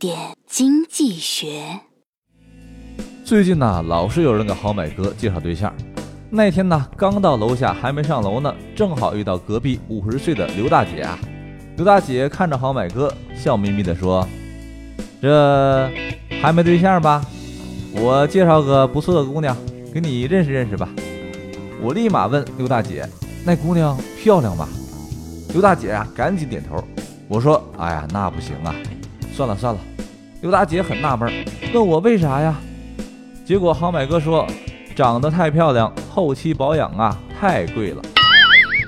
[0.00, 1.62] 点经济学。
[3.22, 5.70] 最近呢，老是有人给好买哥介绍对象。
[6.30, 11.18] 那天呢，刚到楼下，还没上楼呢，正好遇到隔壁五十岁的刘大姐啊。
[11.76, 14.26] 刘大姐看着好买哥，笑眯眯地说
[15.20, 15.90] ：“这
[16.40, 17.22] 还没对象吧？
[17.92, 19.54] 我介绍个不错的姑娘
[19.92, 20.88] 给你认识认识吧。”
[21.82, 23.06] 我立马问刘大姐
[23.44, 24.66] ：“那姑娘漂亮吗？”
[25.52, 26.82] 刘大姐啊，赶紧点头。
[27.28, 28.74] 我说：“哎呀，那不行啊，
[29.34, 29.80] 算了算了。”
[30.40, 31.30] 刘大姐很纳闷，
[31.74, 32.58] 问我为啥呀？
[33.44, 34.46] 结果好买哥说
[34.96, 38.00] ：“长得太漂亮，后期保养啊太贵了。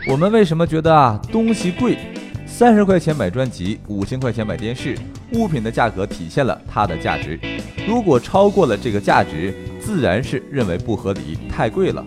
[0.08, 1.98] 我们为什么觉得啊东西贵？
[2.46, 4.96] 三十块钱买专辑，五千块钱买电视，
[5.34, 7.38] 物品的价格体现了它的价值。
[7.86, 12.02] 如果超过了这个价值，自然是认为不合理，太贵了。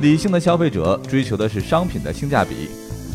[0.00, 2.68] 理性的消费者追求的是商品的性价比。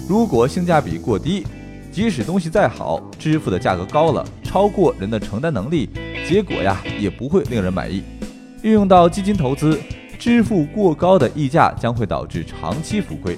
[0.09, 1.48] 如果性价比过低，
[1.90, 5.90] 即使东西再好，支付的价格高了，超过人的承担能力，
[6.29, 8.04] 结果呀也不会令人满意。”
[8.62, 9.79] 运用到基金投资，
[10.20, 13.35] 支付过高的溢价将会导致长期浮亏。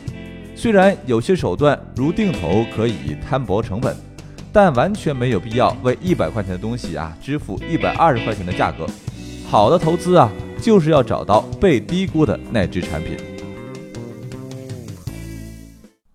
[0.57, 3.95] 虽然有些手段如定投可以摊薄成本，
[4.51, 8.85] 但完全没有必要为一百块钱的东西啊支付一百二十块钱的价格。
[9.49, 10.29] 好的投资啊，
[10.61, 13.15] 就是要找到被低估的那只产品。